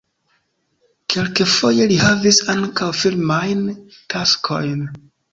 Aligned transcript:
Kelkfoje 1.15 1.85
li 1.91 1.97
havis 2.03 2.39
ankaŭ 2.53 2.87
filmajn 3.01 3.61
taskojn. 4.15 4.81